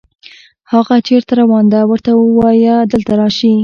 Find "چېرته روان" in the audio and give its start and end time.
1.07-1.65